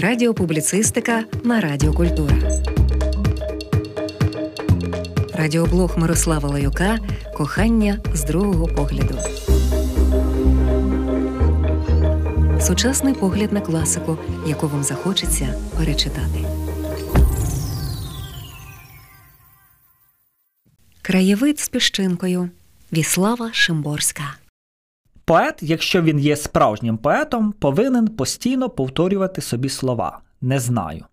Радіопубліцистика 0.00 1.24
на 1.44 1.60
Радіо 1.60 1.92
Культура. 1.92 2.36
Радіоблог 5.34 5.98
Мирослава 5.98 6.48
Лаюка 6.48 6.98
Кохання 7.36 8.00
з 8.14 8.24
другого 8.24 8.66
погляду. 8.66 9.18
Сучасний 12.60 13.14
погляд 13.14 13.52
на 13.52 13.60
класику, 13.60 14.18
яку 14.46 14.68
вам 14.68 14.84
захочеться 14.84 15.54
перечитати. 15.76 16.44
Краєвид 21.02 21.60
з 21.60 21.68
піщинкою. 21.68 22.50
Віслава 22.92 23.50
Шимборська. 23.52 24.34
Поет, 25.28 25.54
якщо 25.62 26.02
він 26.02 26.18
є 26.18 26.36
справжнім 26.36 26.98
поетом, 26.98 27.52
повинен 27.52 28.08
постійно 28.08 28.70
повторювати 28.70 29.40
собі 29.40 29.68
слова 29.68 30.20
не 30.40 30.60
знаю. 30.60 31.04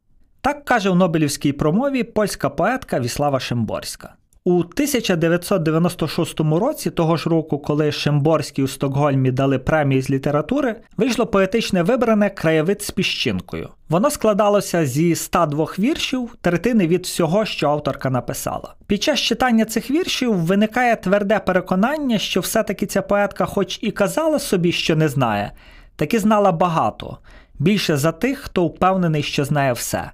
Так 0.42 0.66
каже 0.66 0.90
у 0.90 0.96
Нобелівській 0.96 1.54
промові 1.54 2.04
польська 2.04 2.50
поетка 2.50 3.00
Віслава 3.00 3.40
Шимборська. 3.40 4.16
У 4.48 4.54
1996 4.54 6.40
році, 6.40 6.92
того 6.92 7.18
ж 7.18 7.30
року, 7.30 7.60
коли 7.60 7.92
Шимборській 7.92 8.64
у 8.64 8.68
Стокгольмі 8.68 9.32
дали 9.32 9.60
премії 9.60 10.02
з 10.02 10.10
літератури, 10.10 10.76
вийшло 10.98 11.26
поетичне 11.26 11.84
вибране 11.84 12.30
краєвид 12.30 12.82
з 12.82 12.92
піщинкою. 12.92 13.70
Воно 13.90 14.10
складалося 14.10 14.86
зі 14.86 15.16
102 15.16 15.66
віршів, 15.80 16.36
третини 16.42 16.88
від 16.88 17.04
всього, 17.04 17.46
що 17.46 17.70
авторка 17.70 18.10
написала. 18.10 18.74
Під 18.88 19.04
час 19.04 19.20
читання 19.20 19.66
цих 19.66 19.92
віршів 19.92 20.34
виникає 20.34 20.96
тверде 20.96 21.40
переконання, 21.40 22.18
що 22.18 22.40
все-таки 22.40 22.86
ця 22.86 23.02
поетка, 23.02 23.46
хоч 23.46 23.80
і 23.82 23.92
казала 23.92 24.40
собі, 24.40 24.72
що 24.72 24.96
не 24.96 25.10
знає, 25.10 25.52
таки 25.96 26.20
знала 26.20 26.52
багато, 26.52 27.18
більше 27.60 27.98
за 27.98 28.12
тих, 28.12 28.40
хто 28.40 28.68
впевнений, 28.68 29.24
що 29.24 29.46
знає 29.46 29.74
все, 29.74 30.12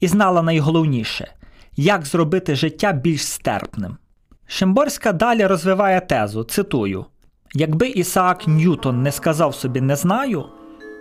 і 0.00 0.08
знала 0.08 0.42
найголовніше 0.42 1.28
як 1.76 2.06
зробити 2.06 2.54
життя 2.54 2.92
більш 2.92 3.26
стерпним. 3.26 3.96
Шимборська 4.46 5.12
далі 5.12 5.46
розвиває 5.46 6.00
тезу, 6.00 6.44
цитую: 6.44 7.04
якби 7.54 7.88
Ісаак 7.88 8.46
Ньютон 8.46 9.02
не 9.02 9.12
сказав 9.12 9.54
собі 9.54 9.80
не 9.80 9.96
знаю, 9.96 10.44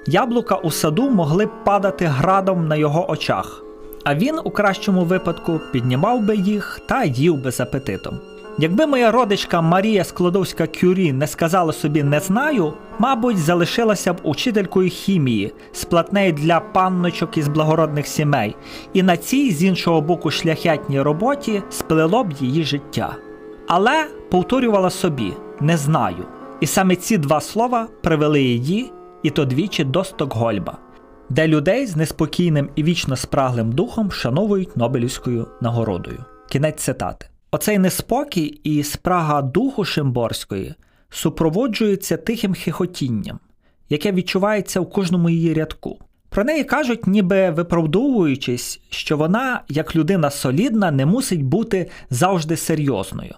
яблука 0.07 0.55
у 0.55 0.71
саду 0.71 1.09
могли 1.09 1.45
б 1.45 1.63
падати 1.63 2.05
градом 2.05 2.67
на 2.67 2.75
його 2.75 3.11
очах, 3.11 3.63
а 4.05 4.15
він 4.15 4.39
у 4.43 4.51
кращому 4.51 5.05
випадку 5.05 5.59
піднімав 5.71 6.25
би 6.25 6.35
їх 6.35 6.79
та 6.89 7.03
їв 7.03 7.43
би 7.43 7.51
з 7.51 7.59
апетитом. 7.59 8.30
Якби 8.61 8.85
моя 8.85 9.11
родичка 9.11 9.61
Марія 9.61 10.03
Складовська 10.03 10.67
Кюрі 10.67 11.13
не 11.13 11.27
сказала 11.27 11.73
собі 11.73 12.03
не 12.03 12.19
знаю, 12.19 12.73
мабуть, 12.99 13.37
залишилася 13.37 14.13
б 14.13 14.17
учителькою 14.23 14.89
хімії, 14.89 15.53
сплатнею 15.71 16.33
для 16.33 16.59
панночок 16.59 17.37
із 17.37 17.47
благородних 17.47 18.07
сімей, 18.07 18.55
і 18.93 19.03
на 19.03 19.17
цій 19.17 19.51
з 19.51 19.63
іншого 19.63 20.01
боку 20.01 20.31
шляхетній 20.31 21.01
роботі 21.01 21.61
сплело 21.69 22.23
б 22.23 22.31
її 22.31 22.63
життя. 22.63 23.15
Але 23.67 24.07
повторювала 24.31 24.89
собі 24.89 25.33
не 25.59 25.77
знаю. 25.77 26.25
І 26.59 26.67
саме 26.67 26.95
ці 26.95 27.17
два 27.17 27.41
слова 27.41 27.87
привели 28.03 28.41
її, 28.41 28.91
і 29.23 29.29
то 29.29 29.45
двічі 29.45 29.83
до 29.83 30.03
Стокгольма, 30.03 30.77
де 31.29 31.47
людей 31.47 31.85
з 31.85 31.95
неспокійним 31.95 32.69
і 32.75 32.83
вічно 32.83 33.15
спраглим 33.15 33.71
духом 33.71 34.11
шановують 34.11 34.77
Нобелівською 34.77 35.47
нагородою. 35.61 36.25
Кінець 36.49 36.83
цитати. 36.83 37.30
Оцей 37.53 37.77
неспокій 37.77 38.45
і 38.63 38.83
спрага 38.83 39.41
духу 39.41 39.85
Шимборської 39.85 40.73
супроводжується 41.09 42.17
тихим 42.17 42.53
хихотінням, 42.53 43.39
яке 43.89 44.11
відчувається 44.11 44.79
у 44.79 44.85
кожному 44.85 45.29
її 45.29 45.53
рядку. 45.53 45.99
Про 46.29 46.43
неї 46.43 46.63
кажуть, 46.63 47.07
ніби 47.07 47.49
виправдовуючись, 47.49 48.81
що 48.89 49.17
вона, 49.17 49.61
як 49.69 49.95
людина 49.95 50.29
солідна, 50.29 50.91
не 50.91 51.05
мусить 51.05 51.43
бути 51.43 51.89
завжди 52.09 52.57
серйозною. 52.57 53.35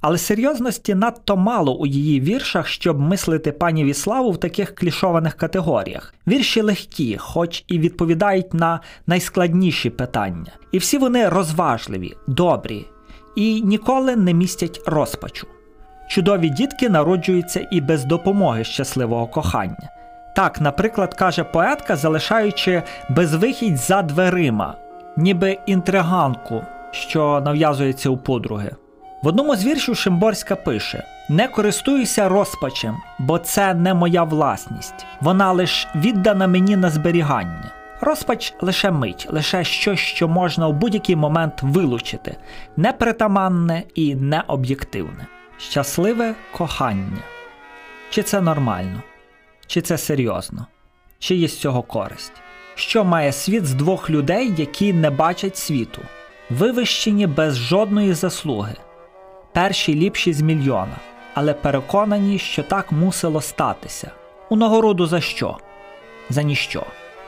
Але 0.00 0.18
серйозності 0.18 0.94
надто 0.94 1.36
мало 1.36 1.78
у 1.78 1.86
її 1.86 2.20
віршах, 2.20 2.66
щоб 2.66 3.00
мислити 3.00 3.52
пані 3.52 3.84
Віславу 3.84 4.30
в 4.30 4.40
таких 4.40 4.74
клішованих 4.74 5.34
категоріях. 5.34 6.14
Вірші 6.28 6.60
легкі, 6.60 7.16
хоч 7.16 7.64
і 7.68 7.78
відповідають 7.78 8.54
на 8.54 8.80
найскладніші 9.06 9.90
питання. 9.90 10.52
І 10.72 10.78
всі 10.78 10.98
вони 10.98 11.28
розважливі, 11.28 12.14
добрі, 12.26 12.86
і 13.36 13.62
ніколи 13.62 14.16
не 14.16 14.34
містять 14.34 14.80
розпачу. 14.86 15.46
Чудові 16.08 16.48
дітки 16.48 16.88
народжуються 16.88 17.68
і 17.70 17.80
без 17.80 18.04
допомоги 18.04 18.64
щасливого 18.64 19.26
кохання. 19.26 19.90
Так, 20.36 20.60
наприклад, 20.60 21.14
каже 21.14 21.44
поетка, 21.44 21.96
залишаючи 21.96 22.82
безвихідь 23.10 23.76
за 23.76 24.02
дверима, 24.02 24.74
ніби 25.16 25.58
інтриганку, 25.66 26.62
що 26.90 27.42
нав'язується 27.44 28.10
у 28.10 28.16
подруги. 28.16 28.70
В 29.22 29.26
одному 29.26 29.56
з 29.56 29.64
віршів 29.64 29.96
Шимборська 29.96 30.56
пише: 30.56 31.04
Не 31.28 31.48
користуюся 31.48 32.28
розпачем, 32.28 32.96
бо 33.18 33.38
це 33.38 33.74
не 33.74 33.94
моя 33.94 34.22
власність, 34.22 35.06
вона 35.20 35.52
лиш 35.52 35.88
віддана 35.94 36.46
мені 36.46 36.76
на 36.76 36.90
зберігання. 36.90 37.70
Розпач 38.00 38.54
лише 38.60 38.90
мить, 38.90 39.26
лише 39.30 39.64
щось, 39.64 40.00
що 40.00 40.28
можна 40.28 40.66
в 40.66 40.72
будь-який 40.72 41.16
момент 41.16 41.62
вилучити, 41.62 42.36
непритаманне 42.76 43.82
і 43.94 44.14
необ'єктивне. 44.14 45.26
Щасливе 45.58 46.34
кохання. 46.52 47.22
Чи 48.10 48.22
це 48.22 48.40
нормально? 48.40 49.02
Чи 49.66 49.80
це 49.80 49.98
серйозно? 49.98 50.66
Чи 51.18 51.34
є 51.34 51.48
з 51.48 51.60
цього 51.60 51.82
користь? 51.82 52.32
Що 52.74 53.04
має 53.04 53.32
світ 53.32 53.66
з 53.66 53.74
двох 53.74 54.10
людей, 54.10 54.54
які 54.56 54.92
не 54.92 55.10
бачать 55.10 55.56
світу, 55.56 56.02
вивищені 56.50 57.26
без 57.26 57.56
жодної 57.56 58.14
заслуги, 58.14 58.74
перші 59.52 59.94
ліпші 59.94 60.32
з 60.32 60.40
мільйона, 60.40 60.96
але 61.34 61.54
переконані, 61.54 62.38
що 62.38 62.62
так 62.62 62.92
мусило 62.92 63.40
статися. 63.40 64.10
У 64.48 64.56
нагороду 64.56 65.06
за 65.06 65.20
що? 65.20 65.58
За 66.30 66.42
ніщо. 66.42 66.86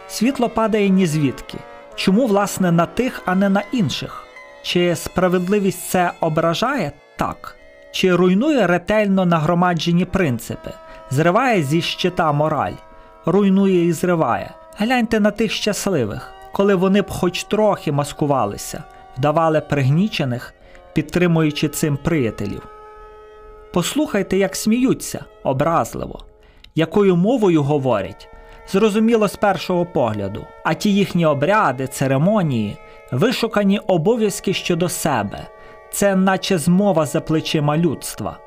Світло 0.08 0.48
падає 0.48 0.88
ні 0.88 1.06
звідки. 1.06 1.58
Чому, 1.94 2.26
власне, 2.26 2.72
на 2.72 2.86
тих, 2.86 3.22
а 3.26 3.34
не 3.34 3.48
на 3.48 3.62
інших? 3.72 4.24
Чи 4.62 4.96
справедливість 4.96 5.88
це 5.88 6.12
ображає? 6.20 6.92
Так. 7.16 7.56
Чи 7.90 8.14
руйнує 8.14 8.66
ретельно 8.66 9.26
нагромаджені 9.26 10.04
принципи, 10.04 10.70
зриває 11.10 11.62
зі 11.62 11.82
щита 11.82 12.32
мораль, 12.32 12.72
руйнує 13.26 13.86
і 13.86 13.92
зриває. 13.92 14.50
Гляньте 14.76 15.20
на 15.20 15.30
тих 15.30 15.52
щасливих, 15.52 16.32
коли 16.52 16.74
вони 16.74 17.02
б 17.02 17.10
хоч 17.10 17.44
трохи 17.44 17.92
маскувалися, 17.92 18.84
вдавали 19.18 19.60
пригнічених, 19.60 20.54
підтримуючи 20.92 21.68
цим 21.68 21.96
приятелів. 21.96 22.66
Послухайте, 23.72 24.38
як 24.38 24.56
сміються 24.56 25.24
образливо, 25.42 26.24
якою 26.74 27.16
мовою 27.16 27.62
говорять, 27.62 28.28
зрозуміло 28.72 29.28
з 29.28 29.36
першого 29.36 29.86
погляду, 29.86 30.46
а 30.64 30.74
ті 30.74 30.94
їхні 30.94 31.26
обряди, 31.26 31.86
церемонії, 31.86 32.76
вишукані 33.12 33.78
обов'язки 33.78 34.54
щодо 34.54 34.88
себе, 34.88 35.46
це 35.90 36.16
наче 36.16 36.58
змова 36.58 37.06
за 37.06 37.20
плечима 37.20 37.76
людства. 37.76 38.38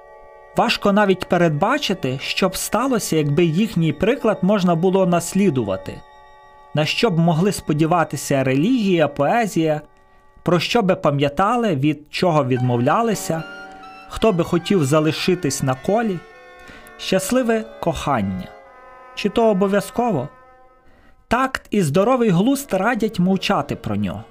Важко 0.57 0.91
навіть 0.91 1.29
передбачити, 1.29 2.19
що 2.21 2.49
б 2.49 2.55
сталося, 2.55 3.15
якби 3.15 3.45
їхній 3.45 3.93
приклад 3.93 4.37
можна 4.41 4.75
було 4.75 5.05
наслідувати, 5.05 6.01
на 6.73 6.85
що 6.85 7.09
б 7.09 7.19
могли 7.19 7.51
сподіватися 7.51 8.43
релігія, 8.43 9.07
поезія, 9.07 9.81
про 10.43 10.59
що 10.59 10.81
би 10.81 10.95
пам'ятали, 10.95 11.75
від 11.75 11.99
чого 12.09 12.45
відмовлялися, 12.45 13.43
хто 14.09 14.31
би 14.31 14.43
хотів 14.43 14.85
залишитись 14.85 15.63
на 15.63 15.75
колі, 15.75 16.19
щасливе 16.97 17.63
кохання. 17.79 18.60
Чи 19.21 19.29
то 19.29 19.49
обов'язково? 19.49 20.29
Такт 21.27 21.67
і 21.71 21.81
здоровий 21.81 22.29
глузд 22.29 22.73
радять 22.73 23.19
мовчати 23.19 23.75
про 23.75 23.95
нього, 23.95 24.23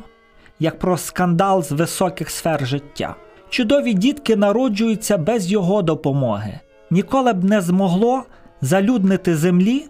як 0.60 0.78
про 0.78 0.96
скандал 0.98 1.62
з 1.62 1.72
високих 1.72 2.30
сфер 2.30 2.66
життя. 2.66 3.14
Чудові 3.50 3.94
дітки 3.94 4.36
народжуються 4.36 5.18
без 5.18 5.52
його 5.52 5.82
допомоги, 5.82 6.60
ніколи 6.90 7.32
б 7.32 7.44
не 7.44 7.60
змогло 7.60 8.22
залюднити 8.60 9.36
землі, 9.36 9.88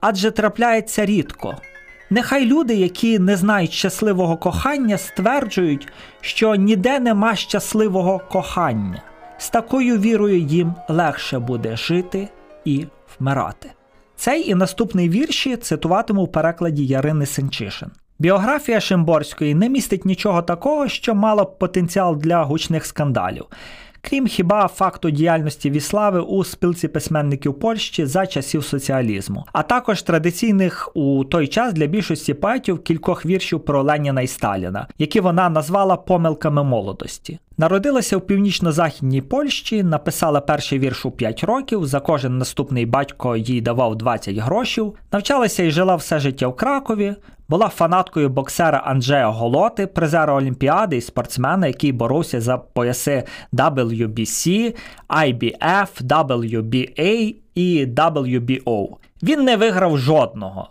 адже 0.00 0.30
трапляється 0.30 1.06
рідко. 1.06 1.56
Нехай 2.10 2.44
люди, 2.44 2.74
які 2.74 3.18
не 3.18 3.36
знають 3.36 3.72
щасливого 3.72 4.36
кохання, 4.36 4.98
стверджують, 4.98 5.88
що 6.20 6.54
ніде 6.54 7.00
нема 7.00 7.36
щасливого 7.36 8.20
кохання. 8.30 9.02
З 9.38 9.50
такою 9.50 9.98
вірою 9.98 10.38
їм 10.38 10.74
легше 10.88 11.38
буде 11.38 11.76
жити 11.76 12.28
і 12.64 12.86
вмирати. 13.18 13.70
Цей 14.16 14.50
і 14.50 14.54
наступний 14.54 15.08
вірші 15.08 15.56
цитуватиму 15.56 16.24
в 16.24 16.32
перекладі 16.32 16.86
Ярини 16.86 17.26
Сенчишин. 17.26 17.90
Біографія 18.18 18.80
Шимборської 18.80 19.54
не 19.54 19.68
містить 19.68 20.04
нічого 20.04 20.42
такого, 20.42 20.88
що 20.88 21.14
мало 21.14 21.44
б 21.44 21.58
потенціал 21.58 22.16
для 22.16 22.42
гучних 22.42 22.86
скандалів. 22.86 23.44
Крім 24.10 24.26
хіба 24.26 24.68
факту 24.68 25.10
діяльності 25.10 25.70
Віслави 25.70 26.20
у 26.20 26.44
спілці 26.44 26.88
письменників 26.88 27.54
Польщі 27.54 28.06
за 28.06 28.26
часів 28.26 28.64
соціалізму, 28.64 29.44
а 29.52 29.62
також 29.62 30.02
традиційних 30.02 30.90
у 30.94 31.24
той 31.24 31.46
час 31.46 31.72
для 31.72 31.86
більшості 31.86 32.34
поетів 32.34 32.82
кількох 32.82 33.26
віршів 33.26 33.60
про 33.60 33.82
Леніна 33.82 34.22
і 34.22 34.26
Сталіна, 34.26 34.86
які 34.98 35.20
вона 35.20 35.48
назвала 35.48 35.96
помилками 35.96 36.64
молодості. 36.64 37.38
Народилася 37.58 38.16
в 38.16 38.20
північно-західній 38.20 39.22
Польщі, 39.22 39.82
написала 39.82 40.40
перший 40.40 40.78
вірш 40.78 41.06
у 41.06 41.10
5 41.10 41.44
років. 41.44 41.86
За 41.86 42.00
кожен 42.00 42.38
наступний 42.38 42.86
батько 42.86 43.36
їй 43.36 43.60
давав 43.60 43.96
20 43.96 44.36
грошів, 44.36 44.94
навчалася 45.12 45.62
і 45.62 45.70
жила 45.70 45.96
все 45.96 46.18
життя 46.18 46.48
в 46.48 46.56
Кракові. 46.56 47.14
Була 47.48 47.68
фанаткою 47.68 48.28
боксера 48.28 48.78
Анджея 48.78 49.28
Голоти, 49.28 49.86
призера 49.86 50.34
Олімпіади 50.34 50.96
і 50.96 51.00
спортсмена, 51.00 51.66
який 51.66 51.92
боровся 51.92 52.40
за 52.40 52.58
пояси 52.58 53.24
WBC, 53.52 54.74
IBF, 55.08 55.88
WBA 56.02 57.34
і 57.54 57.86
WBO. 57.86 58.86
Він 59.22 59.44
не 59.44 59.56
виграв 59.56 59.98
жодного. 59.98 60.68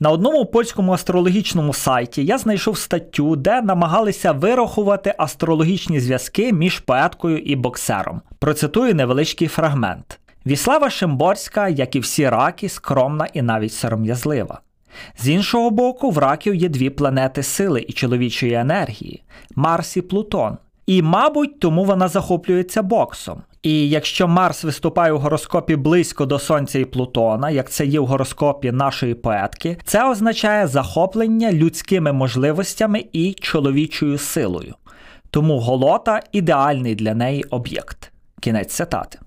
На 0.00 0.10
одному 0.10 0.46
польському 0.46 0.92
астрологічному 0.92 1.72
сайті 1.72 2.24
я 2.24 2.38
знайшов 2.38 2.78
статтю, 2.78 3.36
де 3.36 3.62
намагалися 3.62 4.32
вирахувати 4.32 5.14
астрологічні 5.18 6.00
зв'язки 6.00 6.52
між 6.52 6.80
поеткою 6.80 7.38
і 7.38 7.56
боксером. 7.56 8.20
Процитую 8.38 8.94
невеличкий 8.94 9.48
фрагмент. 9.48 10.20
Віслава 10.46 10.90
Шимборська, 10.90 11.68
як 11.68 11.96
і 11.96 12.00
всі 12.00 12.28
раки, 12.28 12.68
скромна 12.68 13.26
і 13.32 13.42
навіть 13.42 13.72
сором'язлива. 13.72 14.60
З 15.18 15.28
іншого 15.28 15.70
боку, 15.70 16.10
в 16.10 16.18
раків 16.18 16.54
є 16.54 16.68
дві 16.68 16.90
планети 16.90 17.42
сили 17.42 17.84
і 17.88 17.92
чоловічої 17.92 18.52
енергії 18.52 19.22
Марс 19.54 19.96
і 19.96 20.02
Плутон. 20.02 20.56
І, 20.86 21.02
мабуть, 21.02 21.60
тому 21.60 21.84
вона 21.84 22.08
захоплюється 22.08 22.82
боксом. 22.82 23.42
І 23.62 23.88
якщо 23.88 24.28
Марс 24.28 24.64
виступає 24.64 25.12
у 25.12 25.18
гороскопі 25.18 25.76
близько 25.76 26.26
до 26.26 26.38
Сонця 26.38 26.78
і 26.78 26.84
Плутона, 26.84 27.50
як 27.50 27.70
це 27.70 27.86
є 27.86 28.00
в 28.00 28.06
гороскопі 28.06 28.72
нашої 28.72 29.14
поетки, 29.14 29.78
це 29.84 30.10
означає 30.10 30.66
захоплення 30.66 31.52
людськими 31.52 32.12
можливостями 32.12 33.04
і 33.12 33.32
чоловічою 33.32 34.18
силою. 34.18 34.74
Тому 35.30 35.58
голота 35.58 36.20
ідеальний 36.32 36.94
для 36.94 37.14
неї 37.14 37.44
об'єкт. 37.44 38.12
Кінець 38.40 38.72
цитати. 38.72 39.18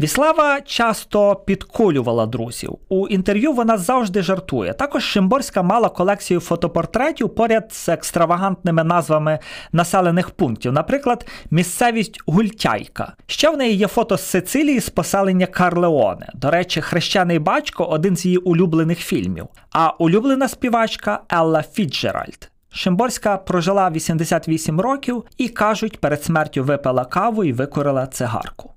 Віслава 0.00 0.60
часто 0.60 1.36
підколювала 1.36 2.26
друзів. 2.26 2.78
У 2.88 3.08
інтерв'ю 3.08 3.52
вона 3.52 3.78
завжди 3.78 4.22
жартує. 4.22 4.72
Також 4.72 5.04
Шимборська 5.04 5.62
мала 5.62 5.88
колекцію 5.88 6.40
фотопортретів 6.40 7.34
поряд 7.34 7.72
з 7.72 7.88
екстравагантними 7.88 8.84
назвами 8.84 9.38
населених 9.72 10.30
пунктів, 10.30 10.72
наприклад, 10.72 11.26
місцевість 11.50 12.18
Гультяйка. 12.26 13.12
Ще 13.26 13.50
в 13.50 13.56
неї 13.56 13.76
є 13.76 13.86
фото 13.86 14.16
з 14.16 14.22
Сицилії 14.22 14.80
з 14.80 14.90
поселення 14.90 15.46
Корлеоне. 15.46 16.28
До 16.34 16.50
речі, 16.50 16.80
хрещений 16.80 17.38
батько 17.38 17.84
один 17.84 18.16
з 18.16 18.24
її 18.24 18.36
улюблених 18.38 18.98
фільмів. 18.98 19.46
А 19.72 19.88
улюблена 19.88 20.48
співачка 20.48 21.20
Елла 21.32 21.62
Фіцджеральд. 21.62 22.50
Шимборська 22.70 23.36
прожила 23.36 23.90
88 23.90 24.80
років 24.80 25.24
і 25.38 25.48
кажуть, 25.48 26.00
перед 26.00 26.24
смертю 26.24 26.64
випила 26.64 27.04
каву 27.04 27.44
і 27.44 27.52
викурила 27.52 28.06
цигарку. 28.06 28.75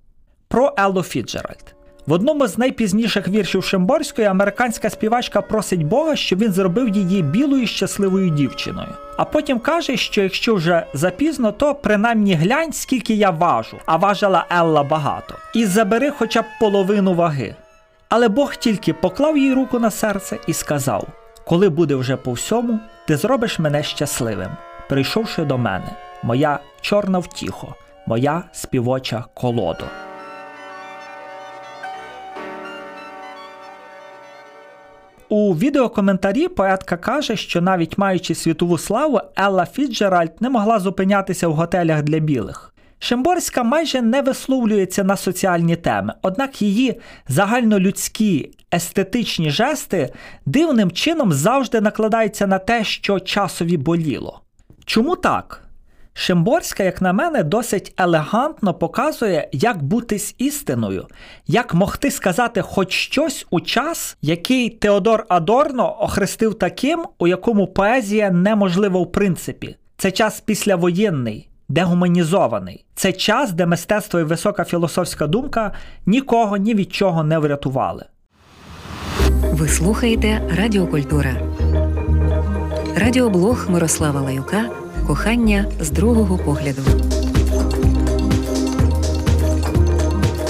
Про 0.51 0.73
Еллу 0.77 1.03
Фіцджеральд. 1.03 1.75
В 2.07 2.11
одному 2.11 2.47
з 2.47 2.57
найпізніших 2.57 3.27
віршів 3.27 3.63
Шимборської 3.63 4.27
американська 4.27 4.89
співачка 4.89 5.41
просить 5.41 5.83
Бога, 5.83 6.15
щоб 6.15 6.39
він 6.39 6.51
зробив 6.51 6.89
її 6.89 7.21
білою 7.21 7.67
щасливою 7.67 8.29
дівчиною. 8.29 8.87
А 9.17 9.25
потім 9.25 9.59
каже, 9.59 9.97
що 9.97 10.21
якщо 10.21 10.55
вже 10.55 10.85
запізно, 10.93 11.51
то 11.51 11.75
принаймні 11.75 12.33
глянь, 12.33 12.73
скільки 12.73 13.13
я 13.13 13.29
важу, 13.29 13.77
а 13.85 13.95
важила 13.95 14.45
Елла 14.49 14.83
багато, 14.83 15.35
і 15.55 15.65
забери 15.65 16.11
хоча 16.11 16.41
б 16.41 16.45
половину 16.59 17.13
ваги. 17.13 17.55
Але 18.09 18.27
Бог 18.27 18.55
тільки 18.55 18.93
поклав 18.93 19.37
їй 19.37 19.53
руку 19.53 19.79
на 19.79 19.91
серце 19.91 20.37
і 20.47 20.53
сказав: 20.53 21.07
Коли 21.45 21.69
буде 21.69 21.95
вже 21.95 22.17
по 22.17 22.31
всьому, 22.31 22.79
ти 23.07 23.17
зробиш 23.17 23.59
мене 23.59 23.83
щасливим, 23.83 24.51
прийшовши 24.87 25.43
до 25.43 25.57
мене, 25.57 25.95
моя 26.23 26.59
чорна 26.81 27.19
втіхо, 27.19 27.75
моя 28.07 28.43
співоча 28.51 29.25
колодо. 29.33 29.85
У 35.29 35.55
відеокоментарі 35.55 36.47
поетка 36.47 36.97
каже, 36.97 37.35
що 37.35 37.61
навіть 37.61 37.97
маючи 37.97 38.35
світову 38.35 38.77
славу, 38.77 39.19
Елла 39.35 39.65
Фіджеральд 39.65 40.31
не 40.39 40.49
могла 40.49 40.79
зупинятися 40.79 41.47
в 41.47 41.53
готелях 41.53 42.03
для 42.03 42.19
білих. 42.19 42.73
Шимборська 42.99 43.63
майже 43.63 44.01
не 44.01 44.21
висловлюється 44.21 45.03
на 45.03 45.17
соціальні 45.17 45.75
теми, 45.75 46.13
однак 46.21 46.61
її 46.61 46.99
загальнолюдські 47.27 48.51
естетичні 48.73 49.49
жести 49.51 50.13
дивним 50.45 50.91
чином 50.91 51.33
завжди 51.33 51.81
накладаються 51.81 52.47
на 52.47 52.59
те, 52.59 52.83
що 52.83 53.19
часові 53.19 53.77
боліло. 53.77 54.41
Чому 54.85 55.15
так? 55.15 55.69
Шимборська, 56.19 56.83
як 56.83 57.01
на 57.01 57.13
мене, 57.13 57.44
досить 57.44 57.94
елегантно 57.98 58.74
показує, 58.74 59.50
як 59.51 59.83
бути 59.83 60.19
з 60.19 60.36
істиною, 60.38 61.07
як 61.48 61.74
могти 61.74 62.12
сказати 62.12 62.62
хоч 62.62 62.92
щось 62.92 63.48
у 63.50 63.60
час, 63.62 64.18
який 64.21 64.69
Теодор 64.69 65.25
Адорно 65.30 65.95
охрестив 66.00 66.54
таким, 66.54 67.06
у 67.19 67.27
якому 67.27 67.68
поезія 67.68 68.31
неможлива 68.31 69.00
в 69.00 69.12
принципі. 69.12 69.75
Це 69.98 70.12
час 70.12 70.39
післявоєнний, 70.39 71.50
дегуманізований. 71.69 72.86
Це 72.95 73.13
час, 73.13 73.51
де 73.51 73.66
мистецтво 73.66 74.19
і 74.19 74.24
висока 74.24 74.63
філософська 74.63 75.27
думка 75.27 75.71
нікого 76.06 76.57
ні 76.57 76.74
від 76.74 76.94
чого 76.94 77.24
не 77.24 77.39
врятували. 77.39 78.06
Ви 79.51 79.68
слухаєте 79.68 80.42
Радіокультура. 80.57 81.31
Радіоблог 82.95 83.66
Мирослава 83.69 84.21
Лаюка 84.21 84.69
Кохання 85.09 85.65
з 85.79 85.91
другого 85.91 86.38
погляду. 86.38 86.81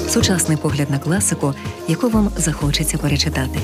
Сучасний 0.07 0.57
погляд 0.57 0.89
на 0.89 0.99
класику, 0.99 1.53
яку 1.87 2.09
вам 2.09 2.29
захочеться 2.37 2.97
перечитати. 2.97 3.59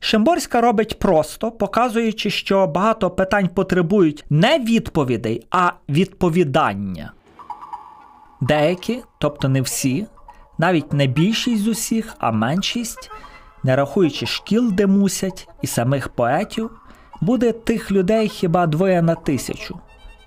Шимборська 0.00 0.60
робить 0.60 0.98
просто, 0.98 1.50
показуючи, 1.50 2.30
що 2.30 2.66
багато 2.66 3.10
питань 3.10 3.48
потребують 3.48 4.24
не 4.30 4.58
відповідей, 4.58 5.46
а 5.50 5.72
відповідання. 5.88 7.12
Деякі, 8.40 9.02
тобто 9.18 9.48
не 9.48 9.60
всі, 9.60 10.06
навіть 10.58 10.92
не 10.92 11.06
більшість 11.06 11.62
з 11.62 11.68
усіх, 11.68 12.14
а 12.18 12.32
меншість, 12.32 13.10
не 13.64 13.76
рахуючи 13.76 14.26
шкіл, 14.26 14.72
де 14.72 14.86
мусять, 14.86 15.48
і 15.62 15.66
самих 15.66 16.08
поетів, 16.08 16.70
буде 17.20 17.52
тих 17.52 17.92
людей 17.92 18.28
хіба 18.28 18.66
двоє 18.66 19.02
на 19.02 19.14
тисячу. 19.14 19.78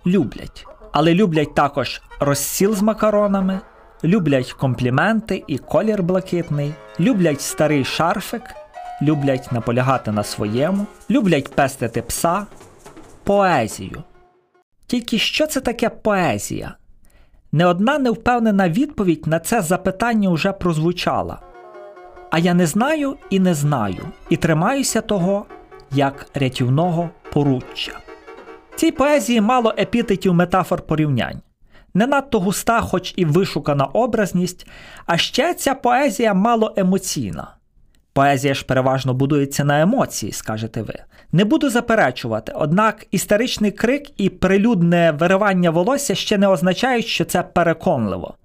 Люблять. 0.06 0.66
Але 0.92 1.14
люблять 1.14 1.56
також 1.56 2.02
розсіл 2.20 2.76
з 2.76 2.82
макаронами, 2.82 3.60
люблять 4.04 4.54
компліменти 4.54 5.44
і 5.48 5.58
колір 5.58 6.04
блакитний, 6.04 6.74
люблять 7.00 7.42
старий 7.42 7.86
шарфик, 7.86 8.44
люблять 9.02 9.52
наполягати 9.52 10.12
на 10.12 10.24
своєму, 10.24 10.86
люблять 11.10 11.56
пестити 11.56 12.02
пса, 12.02 12.46
поезію. 13.24 14.04
Тільки 14.88 15.18
що 15.18 15.48
це 15.48 15.62
таке 15.62 15.90
поезія? 15.90 16.76
Не 17.52 17.66
одна 17.66 18.00
невпевнена 18.00 18.70
відповідь 18.70 19.28
на 19.28 19.40
це 19.40 19.62
запитання 19.62 20.30
вже 20.30 20.52
прозвучала. 20.52 21.40
А 22.30 22.40
я 22.40 22.54
не 22.54 22.66
знаю 22.66 23.18
і 23.30 23.40
не 23.40 23.54
знаю, 23.54 24.08
і 24.30 24.38
тримаюся 24.38 25.02
того 25.02 25.46
як 25.92 26.28
рятівного 26.34 27.10
поруччя. 27.34 28.00
Цій 28.76 28.92
поезії 28.92 29.42
мало 29.42 29.74
епітетів 29.80 30.34
метафор 30.34 30.82
порівнянь. 30.82 31.42
Не 31.94 32.08
надто 32.08 32.40
густа, 32.40 32.82
хоч 32.82 33.14
і 33.18 33.26
вишукана 33.26 33.86
образність, 33.86 34.68
а 35.06 35.18
ще 35.18 35.54
ця 35.54 35.74
поезія 35.74 36.34
мало 36.34 36.74
емоційна. 36.78 37.48
Поезія 38.14 38.54
ж 38.54 38.66
переважно 38.66 39.14
будується 39.14 39.64
на 39.64 39.82
емоції, 39.82 40.32
скажете 40.32 40.82
ви. 40.82 40.94
Не 41.32 41.46
буду 41.46 41.70
заперечувати, 41.70 42.52
однак 42.56 43.06
історичний 43.12 43.72
крик 43.72 44.22
і 44.22 44.30
прилюдне 44.30 45.12
виривання 45.12 45.70
волосся 45.70 46.16
ще 46.16 46.38
не 46.38 46.48
означають, 46.48 47.06
що 47.06 47.26
це 47.26 47.44
переконливо. 47.44 48.36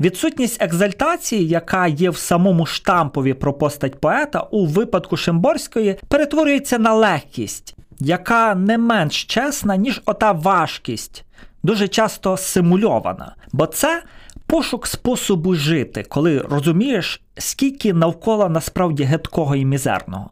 Відсутність 0.00 0.62
екзальтації, 0.62 1.48
яка 1.48 1.86
є 1.86 2.10
в 2.10 2.16
самому 2.16 2.66
штампові 2.66 3.34
про 3.34 3.52
постать 3.52 4.00
поета, 4.00 4.40
у 4.40 4.66
випадку 4.66 5.16
Шимборської, 5.16 5.96
перетворюється 6.08 6.78
на 6.78 6.94
легкість, 6.94 7.76
яка 8.00 8.54
не 8.54 8.78
менш 8.78 9.24
чесна, 9.24 9.76
ніж 9.76 10.02
ота 10.04 10.32
важкість, 10.32 11.24
дуже 11.62 11.88
часто 11.88 12.36
симульована. 12.36 13.34
Бо 13.52 13.66
це 13.66 14.02
пошук 14.46 14.86
способу 14.86 15.54
жити, 15.54 16.04
коли 16.08 16.38
розумієш, 16.38 17.22
скільки 17.38 17.92
навколо 17.92 18.48
насправді 18.48 19.04
гидкого 19.04 19.56
і 19.56 19.64
мізерного. 19.64 20.30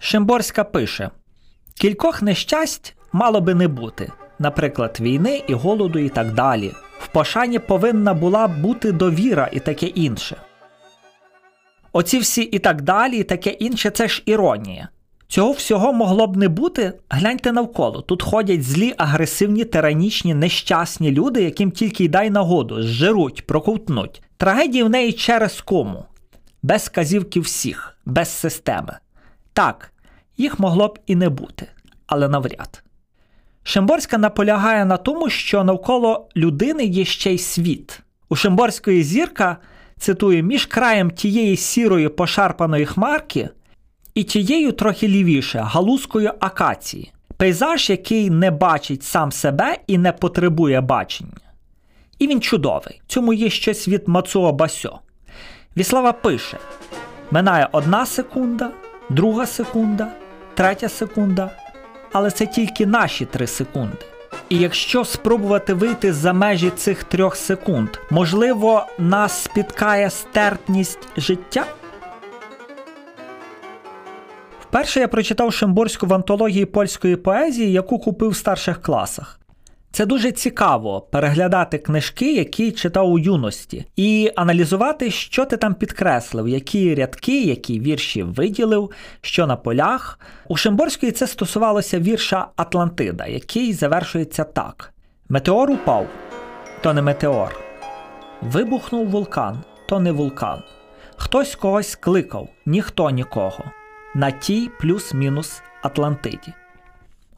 Шимборська 0.00 0.64
пише: 0.64 1.10
кількох 1.74 2.22
нещасть 2.22 2.96
мало 3.12 3.40
би 3.40 3.54
не 3.54 3.68
бути. 3.68 4.12
наприклад, 4.38 4.98
війни 5.00 5.42
і 5.48 5.54
голоду 5.54 5.98
і 5.98 6.08
так 6.08 6.34
далі. 6.34 6.72
В 7.00 7.08
пошані 7.08 7.58
повинна 7.58 8.14
була 8.14 8.48
бути 8.48 8.92
довіра 8.92 9.48
і 9.52 9.60
таке 9.60 9.86
інше. 9.86 10.36
Оці 11.92 12.18
всі 12.18 12.42
і 12.42 12.58
так 12.58 12.82
далі, 12.82 13.16
і 13.16 13.22
таке 13.22 13.50
інше 13.50 13.90
це 13.90 14.08
ж 14.08 14.22
іронія. 14.26 14.88
Цього 15.28 15.52
всього 15.52 15.92
могло 15.92 16.26
б 16.26 16.36
не 16.36 16.48
бути. 16.48 16.92
Гляньте 17.08 17.52
навколо. 17.52 18.00
Тут 18.00 18.22
ходять 18.22 18.62
злі, 18.62 18.94
агресивні, 18.98 19.64
тиранічні, 19.64 20.34
нещасні 20.34 21.10
люди, 21.10 21.42
яким 21.42 21.70
тільки 21.70 22.04
й 22.04 22.08
дай 22.08 22.30
нагоду, 22.30 22.82
зжируть, 22.82 23.46
проковтнуть. 23.46 24.22
Трагедії 24.36 24.82
в 24.82 24.90
неї 24.90 25.12
через 25.12 25.60
кому, 25.60 26.04
без 26.62 26.88
казівки 26.88 27.40
всіх, 27.40 27.96
без 28.04 28.28
системи. 28.28 28.96
Так, 29.52 29.92
їх 30.36 30.60
могло 30.60 30.88
б 30.88 30.98
і 31.06 31.16
не 31.16 31.28
бути, 31.28 31.66
але 32.06 32.28
навряд. 32.28 32.82
Шимборська 33.62 34.18
наполягає 34.18 34.84
на 34.84 34.96
тому, 34.96 35.30
що 35.30 35.64
навколо 35.64 36.28
людини 36.36 36.84
є 36.84 37.04
ще 37.04 37.34
й 37.34 37.38
світ. 37.38 38.00
У 38.28 38.36
Шимборської 38.36 39.02
зірка, 39.02 39.56
цитую, 39.98 40.42
між 40.42 40.66
краєм 40.66 41.10
тієї 41.10 41.56
сірої 41.56 42.08
пошарпаної 42.08 42.86
хмарки 42.86 43.48
і 44.14 44.24
тією 44.24 44.72
трохи 44.72 45.08
лівіше 45.08 45.58
галузкою 45.58 46.32
акації, 46.40 47.12
пейзаж, 47.36 47.90
який 47.90 48.30
не 48.30 48.50
бачить 48.50 49.02
сам 49.02 49.32
себе 49.32 49.78
і 49.86 49.98
не 49.98 50.12
потребує 50.12 50.80
бачення. 50.80 51.40
І 52.18 52.26
він 52.26 52.40
чудовий. 52.40 53.02
Цьому 53.06 53.32
є 53.32 53.50
щось 53.50 53.88
від 53.88 54.08
Мацуо 54.08 54.52
Басьо. 54.52 55.00
Віслава 55.76 56.12
пише: 56.12 56.58
минає 57.30 57.68
одна 57.72 58.06
секунда, 58.06 58.70
друга 59.10 59.46
секунда, 59.46 60.08
третя 60.54 60.88
секунда, 60.88 61.50
але 62.12 62.30
це 62.30 62.46
тільки 62.46 62.86
наші 62.86 63.24
три 63.24 63.46
секунди. 63.46 63.96
І 64.48 64.58
якщо 64.58 65.04
спробувати 65.04 65.74
вийти 65.74 66.12
за 66.12 66.32
межі 66.32 66.70
цих 66.70 67.04
трьох 67.04 67.36
секунд, 67.36 67.88
можливо, 68.10 68.86
нас 68.98 69.42
спіткає 69.42 70.10
стерпність 70.10 71.08
життя? 71.16 71.64
Вперше 74.60 75.00
я 75.00 75.08
прочитав 75.08 75.52
Шимборську 75.52 76.06
в 76.06 76.14
антології 76.14 76.64
польської 76.66 77.16
поезії, 77.16 77.72
яку 77.72 77.98
купив 77.98 78.30
в 78.30 78.36
старших 78.36 78.82
класах. 78.82 79.39
Це 79.92 80.06
дуже 80.06 80.32
цікаво 80.32 81.00
переглядати 81.00 81.78
книжки, 81.78 82.34
які 82.34 82.72
читав 82.72 83.10
у 83.10 83.18
юності, 83.18 83.86
і 83.96 84.32
аналізувати, 84.36 85.10
що 85.10 85.44
ти 85.44 85.56
там 85.56 85.74
підкреслив, 85.74 86.48
які 86.48 86.94
рядки, 86.94 87.42
які 87.42 87.80
вірші 87.80 88.22
виділив, 88.22 88.90
що 89.20 89.46
на 89.46 89.56
полях. 89.56 90.18
У 90.48 90.56
Шимборської 90.56 91.12
це 91.12 91.26
стосувалося 91.26 91.98
вірша 91.98 92.46
Атлантида, 92.56 93.26
який 93.26 93.72
завершується 93.72 94.44
так: 94.44 94.92
Метеор 95.28 95.70
упав, 95.70 96.06
то 96.82 96.94
не 96.94 97.02
метеор. 97.02 97.60
Вибухнув 98.42 99.08
вулкан, 99.08 99.58
то 99.88 100.00
не 100.00 100.12
вулкан. 100.12 100.62
Хтось 101.16 101.54
когось 101.54 101.94
кликав, 101.96 102.48
ніхто 102.66 103.10
нікого. 103.10 103.64
На 104.14 104.30
тій 104.30 104.70
плюс-мінус 104.80 105.62
Атлантиді. 105.82 106.52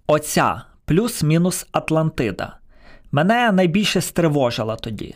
Оця 0.06 0.62
плюс-мінус 0.84 1.66
Атлантида. 1.72 2.56
Мене 3.12 3.52
найбільше 3.52 4.00
стривожила 4.00 4.76
тоді. 4.76 5.14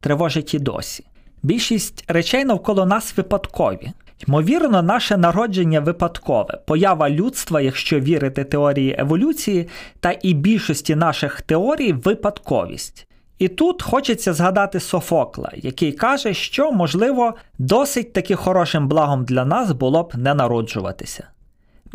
Тривожить 0.00 0.54
і 0.54 0.58
досі. 0.58 1.04
Більшість 1.42 2.04
речей 2.08 2.44
навколо 2.44 2.86
нас 2.86 3.16
випадкові. 3.16 3.92
Ймовірно, 4.26 4.82
наше 4.82 5.16
народження 5.16 5.80
випадкове, 5.80 6.58
поява 6.66 7.10
людства, 7.10 7.60
якщо 7.60 8.00
вірити 8.00 8.44
теорії 8.44 8.96
еволюції, 8.98 9.68
та 10.00 10.14
і 10.22 10.34
більшості 10.34 10.94
наших 10.94 11.40
теорій 11.40 11.92
випадковість. 11.92 13.06
І 13.38 13.48
тут 13.48 13.82
хочеться 13.82 14.32
згадати 14.32 14.80
Софокла, 14.80 15.50
який 15.56 15.92
каже, 15.92 16.34
що, 16.34 16.72
можливо, 16.72 17.34
досить 17.58 18.12
таки 18.12 18.34
хорошим 18.34 18.88
благом 18.88 19.24
для 19.24 19.44
нас 19.44 19.72
було 19.72 20.02
б 20.02 20.12
не 20.16 20.34
народжуватися. 20.34 21.28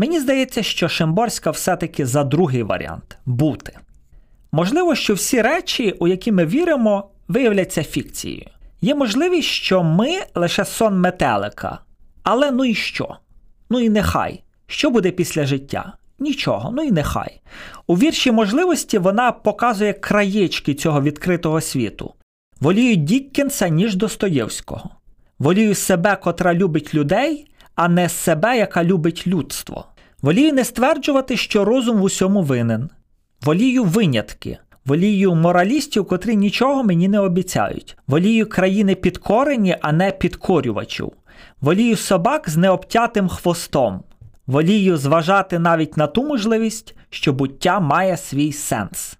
Мені 0.02 0.20
здається, 0.20 0.64
що 0.64 0.90
Шимборська 0.90 1.52
все-таки 1.52 2.06
за 2.06 2.24
другий 2.24 2.64
варіант 2.64 3.18
бути. 3.26 3.78
Можливо, 4.52 4.96
що 4.96 5.14
всі 5.14 5.42
речі, 5.42 5.96
у 6.00 6.08
які 6.08 6.32
ми 6.32 6.46
віримо, 6.46 7.10
виявляться 7.28 7.84
фікцією. 7.84 8.50
Є 8.82 8.96
можливість, 8.96 9.48
що 9.48 9.84
ми 9.84 10.10
лише 10.36 10.66
сон 10.66 11.00
метелика. 11.00 11.80
Але 12.24 12.52
ну 12.52 12.66
і 12.66 12.74
що? 12.74 13.16
Ну 13.70 13.80
і 13.80 13.90
нехай. 13.90 14.44
Що 14.68 14.90
буде 14.90 15.12
після 15.12 15.46
життя? 15.46 15.94
Нічого, 16.20 16.72
ну 16.72 16.84
і 16.84 16.92
нехай. 16.92 17.42
У 17.88 17.98
вірші 17.98 18.32
можливості 18.32 18.98
вона 18.98 19.32
показує 19.32 19.94
краєчки 19.94 20.74
цього 20.74 21.02
відкритого 21.02 21.62
світу. 21.62 22.14
Волію 22.60 22.96
Діккенса, 22.96 23.68
ніж 23.68 23.96
Достоєвського. 23.96 24.90
Волію 25.40 25.76
себе, 25.76 26.16
котра 26.16 26.54
любить 26.54 26.94
людей, 26.94 27.48
а 27.76 27.88
не 27.88 28.10
себе, 28.10 28.58
яка 28.58 28.84
любить 28.84 29.28
людство. 29.28 29.91
Волію 30.22 30.54
не 30.54 30.66
стверджувати, 30.66 31.38
що 31.38 31.66
розум 31.66 31.98
в 31.98 32.04
усьому 32.04 32.42
винен. 32.42 32.90
Волію 33.42 33.84
винятки. 33.84 34.58
Волію 34.86 35.36
моралістів, 35.36 36.08
котрі 36.08 36.36
нічого 36.36 36.84
мені 36.84 37.08
не 37.08 37.20
обіцяють. 37.20 37.98
Волію 38.08 38.50
країни 38.50 38.96
підкорені, 38.96 39.78
а 39.82 39.92
не 39.92 40.12
підкорювачів. 40.12 41.12
Волію 41.62 41.98
собак 41.98 42.50
з 42.50 42.58
необтятим 42.58 43.28
хвостом. 43.28 44.04
Волію 44.48 44.98
зважати 44.98 45.60
навіть 45.60 45.98
на 45.98 46.08
ту 46.08 46.24
можливість, 46.24 46.96
що 47.10 47.34
буття 47.34 47.80
має 47.80 48.18
свій 48.18 48.54
сенс. 48.54 49.18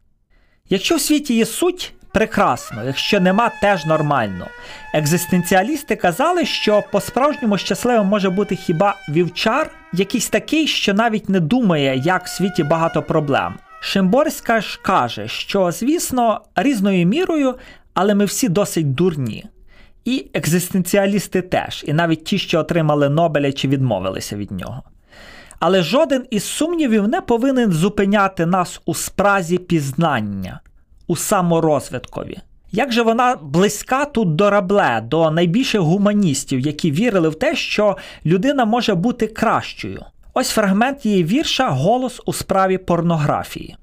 Якщо 0.70 0.96
в 0.96 1.02
світі 1.02 1.36
є 1.36 1.46
суть, 1.46 1.94
прекрасно, 2.14 2.84
якщо 2.86 3.20
нема, 3.20 3.52
теж 3.62 3.86
нормально. 3.86 4.48
Екзистенціалісти 4.94 5.96
казали, 5.96 6.46
що 6.46 6.84
по-справжньому 6.92 7.58
щасливим 7.58 8.06
може 8.06 8.30
бути 8.30 8.56
хіба 8.56 8.96
вівчар, 9.10 9.72
якийсь 9.94 10.30
такий, 10.30 10.68
що 10.68 10.94
навіть 10.94 11.30
не 11.30 11.40
думає, 11.40 12.02
як 12.06 12.26
в 12.26 12.30
світі 12.30 12.64
багато 12.64 13.02
проблем. 13.04 13.54
Шимборська 13.82 14.62
ж 14.62 14.80
каже, 14.84 15.28
що, 15.28 15.72
звісно, 15.72 16.42
різною 16.56 17.08
мірою, 17.08 17.56
але 17.94 18.16
ми 18.16 18.26
всі 18.26 18.50
досить 18.50 18.94
дурні. 18.94 19.46
І 20.06 20.28
екзистенціалісти 20.34 21.42
теж, 21.42 21.84
і 21.88 21.94
навіть 21.94 22.24
ті, 22.24 22.38
що 22.38 22.60
отримали 22.60 23.10
Нобеля 23.10 23.52
чи 23.52 23.68
відмовилися 23.68 24.36
від 24.36 24.52
нього. 24.52 24.84
Але 25.60 25.84
жоден 25.84 26.26
із 26.30 26.44
сумнівів 26.44 27.08
не 27.08 27.22
повинен 27.22 27.72
зупиняти 27.72 28.46
нас 28.46 28.82
у 28.86 28.94
спразі 28.94 29.58
пізнання, 29.58 30.60
у 31.12 31.16
саморозвиткові. 31.16 32.38
Як 32.72 32.92
же 32.92 33.02
вона 33.02 33.36
близька 33.42 34.06
тут 34.06 34.36
до 34.36 34.50
рабле, 34.50 35.02
до 35.04 35.32
найбільших 35.32 35.82
гуманістів, 35.82 36.60
які 36.60 36.92
вірили 36.92 37.30
в 37.30 37.36
те, 37.36 37.56
що 37.56 37.98
людина 38.26 38.66
може 38.66 38.96
бути 38.96 39.28
кращою? 39.28 40.06
Ось 40.34 40.50
фрагмент 40.50 41.06
її 41.06 41.24
вірша 41.24 41.70
Голос 41.70 42.22
у 42.26 42.34
справі 42.34 42.78
порнографії. 42.78 43.76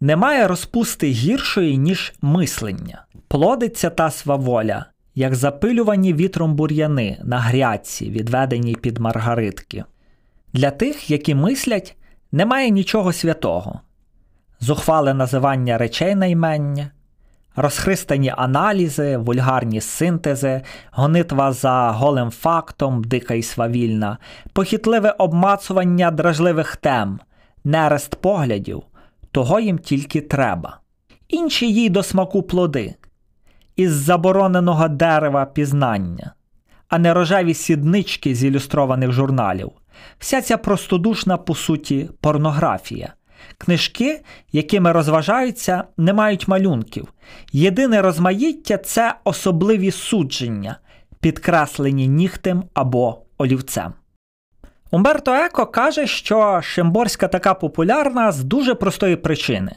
Немає 0.00 0.48
розпусти 0.48 1.06
гіршої, 1.10 1.78
ніж 1.78 2.12
мислення. 2.22 3.04
Плодиться 3.28 3.90
та 3.90 4.10
сваволя, 4.10 4.84
як 5.14 5.34
запилювані 5.34 6.14
вітром 6.14 6.54
бур'яни 6.54 7.18
на 7.24 7.38
грядці, 7.38 8.10
відведеній 8.10 8.74
під 8.74 8.98
маргаритки. 8.98 9.84
Для 10.52 10.70
тих, 10.70 11.10
які 11.10 11.34
мислять, 11.34 11.96
немає 12.32 12.70
нічого 12.70 13.12
святого, 13.12 13.80
зухвале 14.60 15.14
називання 15.14 15.78
речей 15.78 16.14
наймення, 16.14 16.90
розхристані 17.56 18.34
аналізи, 18.36 19.16
вульгарні 19.16 19.80
синтези, 19.80 20.62
гонитва 20.92 21.52
за 21.52 21.90
голим 21.90 22.30
фактом, 22.30 23.04
дика 23.04 23.34
і 23.34 23.42
свавільна, 23.42 24.18
похитливе 24.52 25.10
обмацування 25.10 26.10
дражливих 26.10 26.76
тем, 26.76 27.20
нерест 27.64 28.16
поглядів, 28.16 28.82
того 29.30 29.60
їм 29.60 29.78
тільки 29.78 30.20
треба. 30.20 30.78
Інші 31.28 31.72
їй 31.72 31.88
до 31.88 32.02
смаку 32.02 32.42
плоди, 32.42 32.94
із 33.76 33.92
забороненого 33.92 34.88
дерева 34.88 35.44
пізнання, 35.44 36.34
а 36.88 36.98
не 36.98 37.14
рожеві 37.14 37.54
сіднички 37.54 38.34
з 38.34 38.44
ілюстрованих 38.44 39.12
журналів. 39.12 39.72
Вся 40.18 40.42
ця 40.42 40.56
простодушна, 40.56 41.36
по 41.36 41.54
суті, 41.54 42.10
порнографія. 42.20 43.12
Книжки, 43.58 44.20
якими 44.52 44.92
розважаються, 44.92 45.84
не 45.96 46.12
мають 46.12 46.48
малюнків. 46.48 47.12
Єдине 47.52 48.02
розмаїття 48.02 48.78
це 48.78 49.14
особливі 49.24 49.90
судження, 49.90 50.78
підкреслені 51.20 52.08
нігтем 52.08 52.62
або 52.74 53.18
олівцем. 53.38 53.92
Умберто 54.90 55.34
Еко 55.34 55.66
каже, 55.66 56.06
що 56.06 56.60
Шимборська 56.62 57.28
така 57.28 57.54
популярна 57.54 58.32
з 58.32 58.44
дуже 58.44 58.74
простої 58.74 59.16
причини 59.16 59.76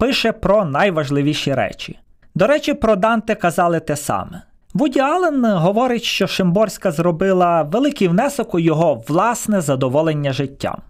пише 0.00 0.32
про 0.32 0.64
найважливіші 0.64 1.54
речі. 1.54 1.98
До 2.34 2.46
речі, 2.46 2.74
про 2.74 2.96
Данте 2.96 3.34
казали 3.34 3.80
те 3.80 3.96
саме. 3.96 4.42
Вуді 4.74 5.00
Аллен 5.00 5.44
говорить, 5.44 6.02
що 6.02 6.26
Шимборська 6.26 6.90
зробила 6.90 7.62
великий 7.62 8.08
внесок 8.08 8.54
у 8.54 8.58
його 8.58 9.02
власне 9.08 9.60
задоволення 9.60 10.32
життям. 10.32 10.82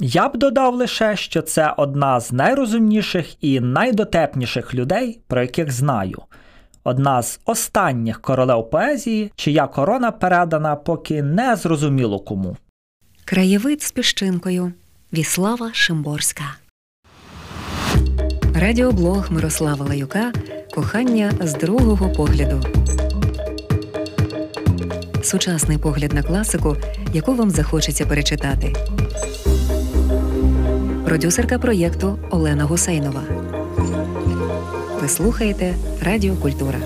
Я 0.00 0.28
б 0.28 0.36
додав 0.36 0.74
лише, 0.74 1.16
що 1.16 1.42
це 1.42 1.74
одна 1.76 2.20
з 2.20 2.32
найрозумніших 2.32 3.44
і 3.44 3.60
найдотепніших 3.60 4.74
людей, 4.74 5.20
про 5.26 5.42
яких 5.42 5.72
знаю. 5.72 6.22
Одна 6.84 7.22
з 7.22 7.40
останніх 7.44 8.20
королев 8.20 8.70
поезії, 8.70 9.32
чия 9.36 9.66
корона 9.66 10.10
передана 10.10 10.76
поки 10.76 11.22
не 11.22 11.56
зрозуміло 11.56 12.20
кому. 12.20 12.56
Краєвид 13.24 13.82
з 13.82 13.92
піщинкою. 13.92 14.72
Віслава 15.12 15.70
Шимборська. 15.72 16.44
Радіоблог 18.54 19.32
Мирослава 19.32 19.86
Лаюка. 19.86 20.32
Кохання 20.74 21.32
з 21.40 21.54
другого 21.54 22.12
погляду. 22.12 22.62
Сучасний 25.22 25.78
погляд 25.78 26.12
на 26.12 26.22
класику, 26.22 26.76
яку 27.12 27.34
вам 27.34 27.50
захочеться 27.50 28.06
перечитати. 28.06 28.72
Продюсерка 31.16 31.58
проєкту 31.58 32.18
Олена 32.30 32.64
Гусейнова. 32.64 33.22
Ви 35.02 35.08
слухаєте 35.08 35.74
Радіо 36.02 36.34
Культура. 36.34 36.78